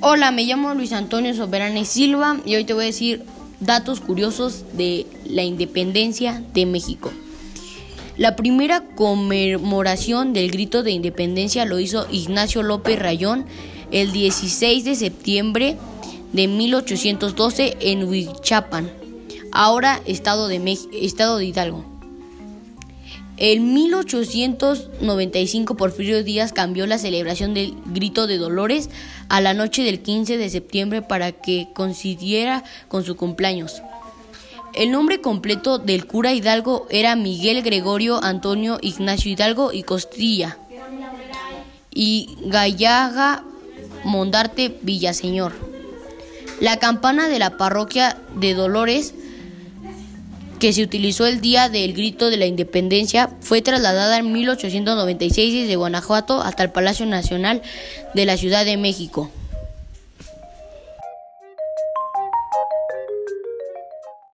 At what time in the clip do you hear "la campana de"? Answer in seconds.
46.60-47.38